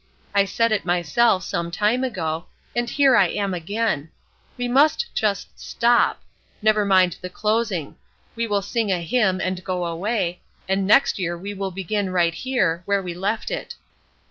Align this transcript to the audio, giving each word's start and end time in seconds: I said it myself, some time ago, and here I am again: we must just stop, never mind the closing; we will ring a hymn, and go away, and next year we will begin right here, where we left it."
I 0.33 0.45
said 0.45 0.71
it 0.71 0.83
myself, 0.83 1.43
some 1.43 1.69
time 1.69 2.03
ago, 2.03 2.45
and 2.75 2.89
here 2.89 3.15
I 3.15 3.27
am 3.27 3.53
again: 3.53 4.09
we 4.57 4.67
must 4.67 5.05
just 5.13 5.59
stop, 5.59 6.23
never 6.59 6.83
mind 6.85 7.17
the 7.21 7.29
closing; 7.29 7.95
we 8.35 8.47
will 8.47 8.65
ring 8.73 8.91
a 8.91 9.01
hymn, 9.03 9.39
and 9.39 9.63
go 9.63 9.85
away, 9.85 10.41
and 10.67 10.87
next 10.87 11.19
year 11.19 11.37
we 11.37 11.53
will 11.53 11.69
begin 11.69 12.09
right 12.09 12.33
here, 12.33 12.81
where 12.85 13.03
we 13.03 13.13
left 13.13 13.51
it." 13.51 13.75